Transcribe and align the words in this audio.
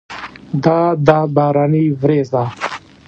دا 0.63 0.79
ده 1.05 1.19
باراني 1.35 1.83
ورېځه! 1.99 2.43